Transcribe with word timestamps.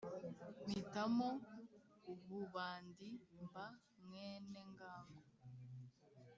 mpitamo 0.65 1.29
ububandi 2.11 3.09
mba 3.43 3.65
mwenengango 4.03 5.19